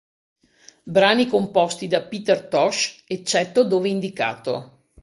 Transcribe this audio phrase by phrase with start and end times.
[0.95, 4.87] Brani composti da Peter Tosh, eccetto dove indicato.